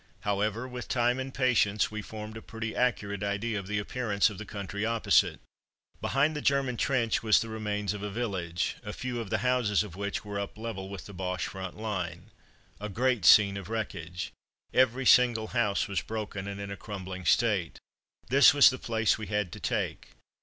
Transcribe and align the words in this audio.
However, 0.21 0.67
with 0.67 0.87
time 0.87 1.19
and 1.19 1.31
patience, 1.31 1.91
we 1.91 2.01
formed 2.01 2.35
a 2.35 2.41
pretty 2.41 2.75
accurate 2.75 3.21
idea 3.21 3.59
of 3.59 3.67
the 3.67 3.77
appearance 3.77 4.31
of 4.31 4.39
the 4.39 4.47
country 4.47 4.83
opposite. 4.83 5.39
Behind 6.01 6.35
the 6.35 6.41
German 6.41 6.75
trench 6.75 7.21
was 7.21 7.39
the 7.39 7.49
remains 7.49 7.93
of 7.93 8.01
a 8.01 8.09
village, 8.09 8.77
a 8.83 8.93
few 8.93 9.19
of 9.19 9.29
the 9.29 9.37
houses 9.45 9.83
of 9.83 9.95
which 9.95 10.25
were 10.25 10.39
up 10.39 10.57
level 10.57 10.89
with 10.89 11.05
the 11.05 11.13
Boche 11.13 11.45
front 11.45 11.77
line. 11.77 12.31
A 12.79 12.89
great 12.89 13.25
scene 13.25 13.57
of 13.57 13.69
wreckage. 13.69 14.33
Every 14.73 15.05
single 15.05 15.49
house 15.49 15.87
was 15.87 16.01
broken, 16.01 16.47
and 16.47 16.59
in 16.59 16.71
a 16.71 16.75
crumbling 16.77 17.23
state. 17.25 17.77
This 18.27 18.55
was 18.55 18.71
the 18.71 18.79
place 18.79 19.19
we 19.19 19.27
had 19.27 19.51
to 19.51 19.59
take. 19.59 20.13